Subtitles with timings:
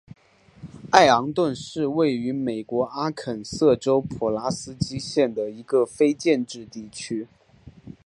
[0.89, 7.27] 艾昂顿是位于美国阿肯色州普拉斯基县的一个非建制地区。